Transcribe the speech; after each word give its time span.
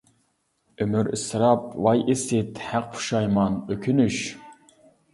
ئۆمۈر 0.79 1.09
ئىسراپ 1.17 1.69
ۋاي 1.89 2.03
ئىسىت، 2.15 2.65
ھەق 2.73 2.91
پۇشايمان 2.97 3.63
ئۆكۈنۈش. 3.65 4.23